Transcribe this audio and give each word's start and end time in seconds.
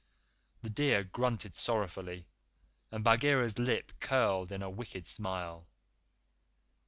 The 0.63 0.69
deer 0.71 1.03
grunted 1.03 1.53
sorrowfully 1.53 2.25
and 2.91 3.03
Bagheera's 3.03 3.59
lips 3.59 3.93
curled 3.99 4.51
in 4.51 4.63
a 4.63 4.67
wicked 4.71 5.05
smile. 5.05 5.67